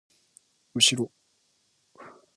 [0.73, 1.11] うしろ